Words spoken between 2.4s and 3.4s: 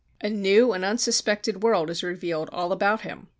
all about him.